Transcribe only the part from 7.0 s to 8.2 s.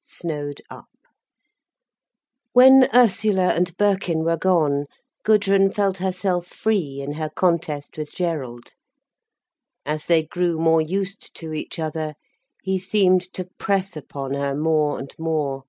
in her contest with